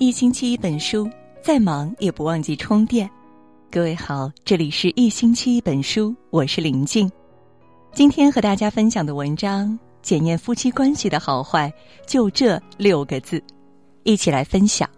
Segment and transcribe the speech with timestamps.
[0.00, 1.10] 一星期一本书，
[1.42, 3.10] 再忙也不忘记充电。
[3.68, 7.10] 各位好，这里是一星期一本书，我是林静。
[7.92, 11.72] 今天和大家分享的文章，检验夫妻关系的好坏，
[12.06, 13.42] 就这六个字，
[14.04, 14.88] 一起来分享。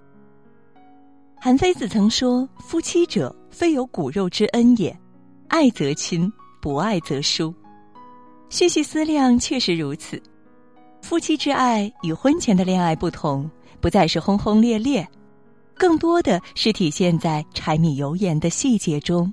[1.40, 4.94] 韩非子曾说：“夫妻者，非有骨肉之恩也，
[5.48, 6.30] 爱则亲，
[6.60, 7.54] 不爱则疏。”
[8.50, 10.22] 细细思量，确实如此。
[11.00, 13.50] 夫妻之爱与婚前的恋爱不同。
[13.80, 15.06] 不再是轰轰烈烈，
[15.74, 19.32] 更多的是体现在柴米油盐的细节中。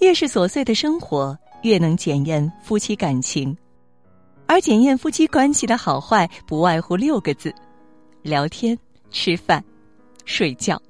[0.00, 3.56] 越是琐碎的生活，越能检验夫妻感情。
[4.46, 7.54] 而检验夫妻关系的好坏，不外乎六个字：
[8.20, 8.78] 聊天、
[9.10, 9.64] 吃饭、
[10.24, 10.80] 睡觉。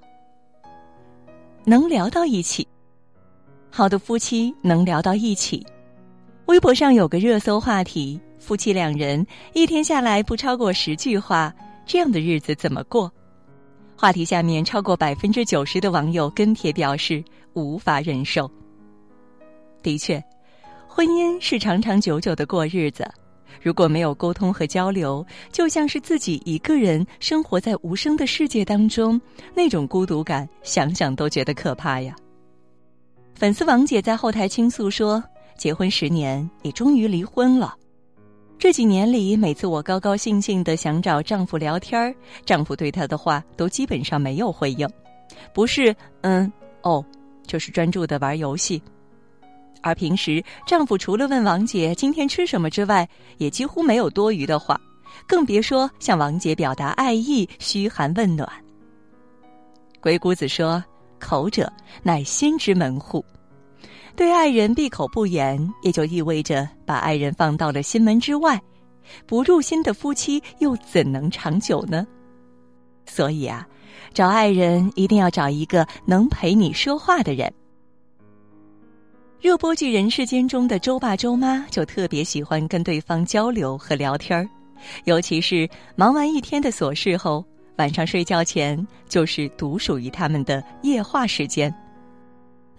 [1.64, 2.66] 能聊到一起，
[3.70, 5.64] 好的夫妻能聊到一起。
[6.47, 11.55] 微博上有个热搜话题：夫妻两人一天下来不超过十句话。
[11.86, 13.12] 这样的日子怎么过？
[13.97, 18.50] 话题下面超过百分之九十的网友跟帖表示无法忍受。
[19.83, 20.22] 的确，
[20.89, 23.08] 婚姻是长长久久的过日子，
[23.61, 29.20] 如果没有沟通和交流，就像是自己一个人生活在无声的世界当中，
[29.55, 32.14] 那种孤独感，想想都觉得可怕呀。
[33.34, 35.22] 粉丝王姐在后台倾诉说，
[35.56, 37.77] 结婚十年，也终于离婚了。
[38.58, 42.14] 这几年里，每次我高高兴兴的想找丈夫聊天儿，
[42.45, 44.89] 丈夫对她的话都基本上没有回应，
[45.53, 46.50] 不是嗯
[46.83, 47.05] 哦，
[47.45, 48.80] 就是专注的玩游戏。
[49.83, 53.08] 而平时，丈夫除了问王姐今天吃什么之外，
[53.39, 54.80] 也几乎没有多余的话，
[55.27, 58.48] 更别说向王姐表达爱意、嘘寒问暖。
[60.00, 60.83] 鬼谷子说
[61.19, 61.70] ：“口者，
[62.05, 63.25] 乃心之门户。”
[64.14, 68.60] 对爱人闭口不言，也就意味着把爱人放到了心门之外。
[69.27, 72.06] 不入心的夫妻又怎能长久呢？
[73.05, 73.66] 所以啊，
[74.14, 77.52] 找爱人一定要找一个能陪你说话的人。
[79.40, 84.48] 热播剧《人世间》中的周爸周妈就特别喜欢跟对方交流和聊天儿，
[85.05, 87.45] 尤其是忙完一天的琐事后，
[87.77, 91.74] 晚上睡觉前就是独属于他们的夜话时间。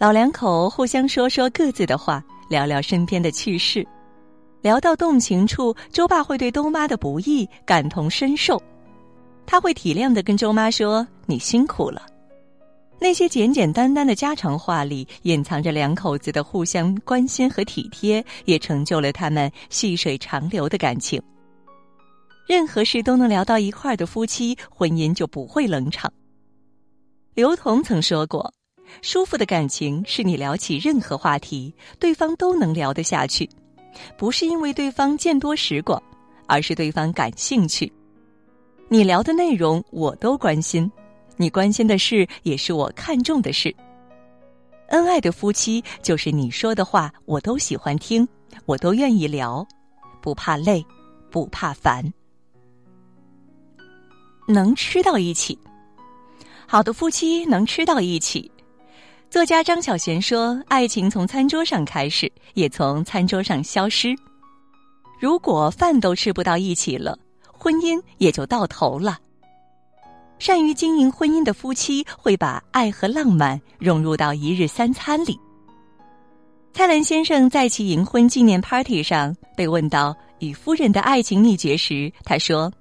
[0.03, 3.87] 老两口互相说说各自的话，聊聊身边的趣事，
[4.61, 8.61] 聊到动情处，周爸会对周妈的不易感同身受，
[9.45, 12.05] 他会体谅的跟周妈说：“你辛苦了。”
[12.99, 21.21] 那些简简单单的家常话里，隐藏着两口子的互相关心和体贴，也成就了他们细水长流的感情。
[22.45, 26.11] 任何事都能聊到一块儿的夫妻，婚姻就不会冷场。
[27.35, 28.53] 刘同曾说过。
[29.01, 33.49] 舒服的感情是你聊起任何话题，对方都能聊得下去，
[34.17, 36.01] 不是因为对方见多识广，
[36.47, 37.91] 而是对方感兴趣。
[38.89, 40.89] 你聊的内容我都关心，
[41.35, 43.75] 你关心的事也是我看重的事。
[44.89, 48.27] 恩爱的夫妻就是你说的话我都喜欢听，
[48.65, 49.65] 我都愿意聊，
[50.21, 50.85] 不怕累，
[51.31, 52.13] 不怕烦，
[54.47, 55.57] 能吃到一起。
[56.67, 58.49] 好的夫妻能吃到一起。
[59.33, 64.15] 作家张小娴说：“爱情从餐桌上开始，也从餐桌上消失。
[65.19, 67.17] 如果饭都吃不到一起了，
[67.51, 69.17] 婚姻也就到头了。
[70.37, 75.35] 善于经营婚姻的夫妻会把爱和浪漫融入到一日三餐里。”
[76.71, 82.71] 蔡澜先生在其银婚纪念 party 上被问到与夫人的爱情秘诀时，他说：“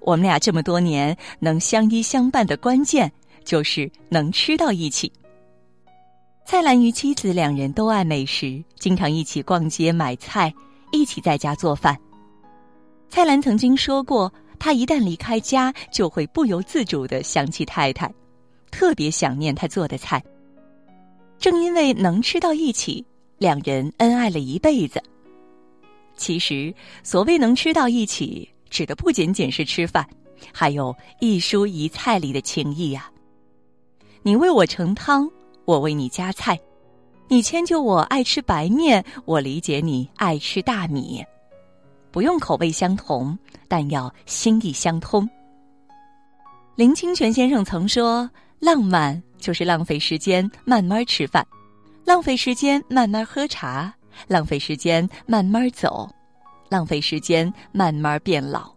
[0.00, 3.12] 我们俩这么多年能相依相伴的关键，
[3.44, 5.12] 就是能吃到一起。”
[6.48, 10.54] 蔡澜与妻子两人都爱美食，经常一起逛街买菜，
[10.92, 11.98] 一起在家做饭。
[13.08, 18.08] 蔡澜曾经说过，他一旦离开家，就会不由自主的想起太太，
[18.70, 20.22] 特别想念他做的菜。
[21.36, 23.04] 正因为能吃到一起，
[23.38, 25.02] 两人恩爱了一辈子。
[26.16, 30.08] 其实，所谓能吃到一起，指的不仅仅是吃饭，
[30.52, 33.10] 还有一蔬一菜里的情谊呀。
[34.22, 35.28] 你为我盛汤。
[35.66, 36.58] 我为你夹菜，
[37.28, 41.22] 你迁就我爱吃白面，我理解你爱吃大米，
[42.12, 43.36] 不用口味相同，
[43.66, 45.28] 但要心意相通。
[46.76, 48.30] 林清泉先生曾说
[48.60, 51.44] ：“浪漫就是浪费时间慢慢吃饭，
[52.04, 53.92] 浪费时间慢慢喝茶，
[54.28, 56.08] 浪费时间慢慢走，
[56.68, 58.72] 浪费时间慢慢变老。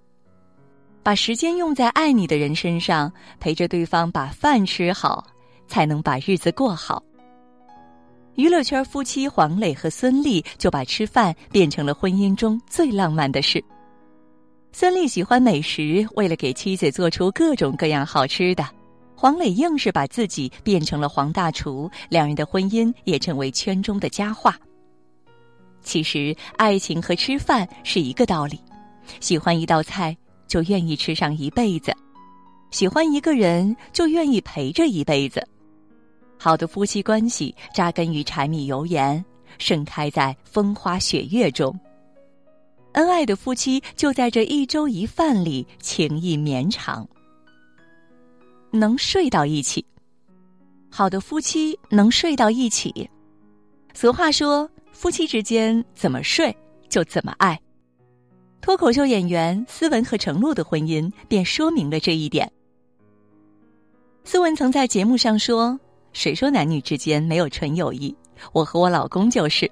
[1.03, 5.23] 把时间用在爱你的人身上，陪着对方把饭吃好。”
[5.69, 7.01] 才能把日子过好。
[8.35, 13.63] 娱乐圈夫妻黄磊和孙俪就把吃饭变成了婚姻中最浪漫的事。
[14.71, 18.65] 孙俪喜欢美食，为了给妻子做出各种各样好吃的，
[19.15, 24.57] 黄磊硬是把自己变成了黄大厨，两人的婚姻也成为圈中的佳话。
[25.81, 28.59] 其实，爱情和吃饭是一个道理，
[29.19, 30.15] 喜欢一道菜
[30.47, 31.91] 就愿意吃上一辈子，
[32.71, 35.45] 喜欢一个人就愿意陪着一辈子。
[36.41, 39.23] 好的夫妻关系扎根于柴米油盐，
[39.57, 41.77] 盛开在风花雪月中。
[42.93, 47.05] 恩爱的夫妻就在这一粥一饭里情意绵长，
[48.71, 49.85] 能睡到一起。
[50.89, 53.07] 好的夫妻能睡到一起。
[53.93, 56.55] 俗话说，夫妻之间怎么睡
[56.87, 57.59] 就怎么爱。
[58.61, 62.49] 脱口秀演员斯文和程璐的婚姻便说明了这一点。
[64.23, 65.77] 斯文曾在节目上说。
[66.13, 68.15] 谁说男女之间没有纯友谊？
[68.51, 69.69] 我和我老公就是，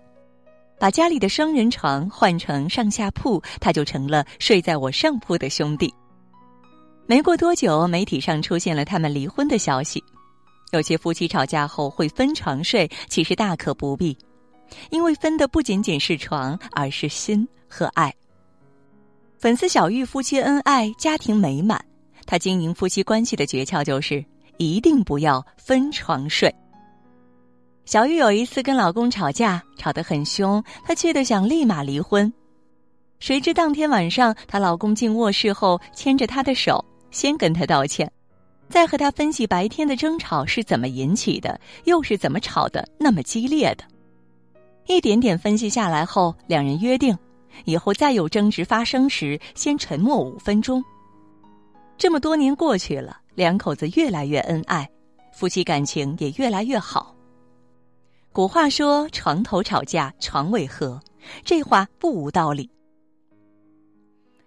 [0.79, 5.93] 把家里的双人床换成上下铺，他就成了睡在我上铺的兄弟。
[7.05, 10.03] 没过多久，媒体上出现了他们离婚的消息。
[10.73, 14.17] 有些夫妻吵架后会分床睡，其实大可不必，
[14.89, 18.13] 因为分的不仅仅是床，而是心和爱。
[19.39, 21.83] 粉丝小玉夫妻恩爱，家庭美满。
[22.25, 24.23] 他经营夫妻关系的诀窍就是。
[24.57, 26.53] 一定不要分床睡。
[27.85, 32.31] 小玉有一次跟老公吵架，吵得很凶，她气得想立马离婚。
[33.19, 38.11] 谁知当天晚上，她老公进卧室后，牵着她的手，先跟她道歉，
[38.67, 43.85] 再和她分析白天的争吵是怎么引起的，又是怎么吵的那么激烈的。
[44.87, 47.17] 一点点分析下来后，两人约定，
[47.65, 50.83] 以后再有争执发生时，先沉默五分钟。
[51.97, 53.17] 这么多年过去了。
[53.37, 54.89] 两口子越来越恩爱，
[55.31, 57.15] 夫妻感情也越来越好。
[58.33, 60.99] 古话说：“床头吵架床尾和”，
[61.45, 62.67] 这话不无道理。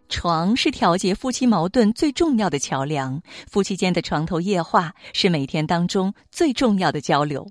[0.09, 7.49] 床是调节夫妻矛盾最重要的桥梁，夫妻间的床头夜话是每天当中最重要的交流。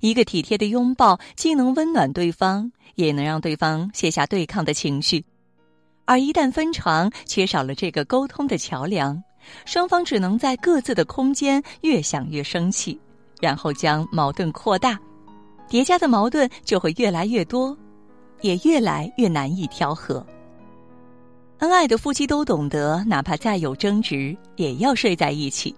[0.00, 5.22] 一个体贴的拥抱，既能温暖对方，也能让对方卸下对抗的情绪。
[6.06, 9.22] 而一旦分床，缺少了这个沟通的桥梁。
[9.64, 12.98] 双方只能在各自的空间越想越生气，
[13.40, 14.98] 然后将矛盾扩大，
[15.68, 17.76] 叠加的矛盾就会越来越多，
[18.40, 20.24] 也越来越难以调和。
[21.58, 25.74] 恩爱的夫妻都懂得，哪怕再有争执，也要睡在一起，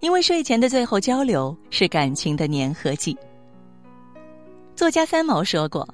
[0.00, 3.16] 因为睡前的最后交流是感情的粘合剂。
[4.74, 5.86] 作家三毛说过：“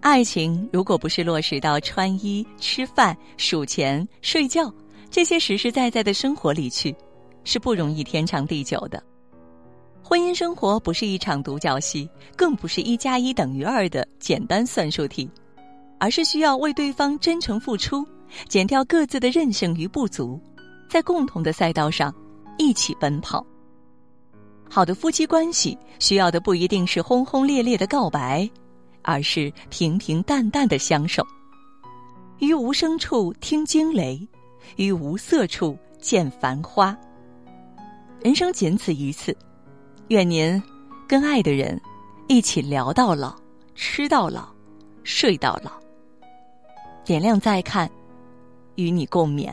[0.00, 4.72] 爱情如果不是落实到穿衣、吃饭、数钱、睡觉。”
[5.12, 6.96] 这些实实在在的生活里去，
[7.44, 9.00] 是不容易天长地久的。
[10.02, 15.30] 婚姻生活不是一场独角戏，更不是一加一等于二的简单算术题，
[16.00, 18.02] 而是需要为对方真诚付出，
[18.48, 20.40] 减掉各自的任性与不足，
[20.88, 22.12] 在共同的赛道上
[22.56, 23.44] 一起奔跑。
[24.70, 28.50] 好的夫妻关系需要的不一定是轰轰烈烈的告白，
[29.02, 31.22] 而是平平淡淡的相守。
[32.38, 34.26] 于无声处听惊雷。
[34.76, 36.96] 于无色处见繁花。
[38.20, 39.36] 人生仅此一次，
[40.08, 40.62] 愿您
[41.08, 41.80] 跟爱的人
[42.28, 43.34] 一起聊到老，
[43.74, 44.48] 吃到老，
[45.04, 45.72] 睡到老。
[47.04, 47.90] 点亮再看，
[48.76, 49.52] 与你共勉。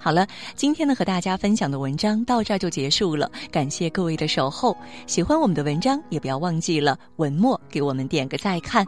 [0.00, 4.76] 好了，今天呢和大家分享的文章到这儿就结束了，感谢各位的守候。
[5.06, 8.86] 喜欢我们的文章，也不要忘记了文末给我们点个再看，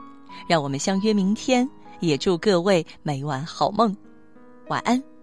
[0.48, 1.68] 让我们相约明天。
[2.00, 3.96] 也祝各位每晚好梦，
[4.68, 5.17] 晚安。